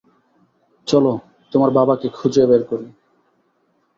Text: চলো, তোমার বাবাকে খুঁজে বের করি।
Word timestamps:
চলো, 0.87 1.13
তোমার 1.53 1.69
বাবাকে 1.71 2.07
খুঁজে 2.09 2.43
বের 2.45 2.63
করি। 2.63 2.87